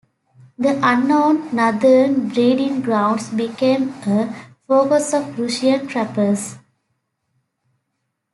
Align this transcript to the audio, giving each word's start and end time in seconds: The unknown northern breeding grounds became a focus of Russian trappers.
The 0.57 0.79
unknown 0.81 1.55
northern 1.55 2.29
breeding 2.29 2.81
grounds 2.81 3.29
became 3.29 3.89
a 4.07 4.33
focus 4.67 5.13
of 5.13 5.37
Russian 5.37 5.85
trappers. 5.85 6.55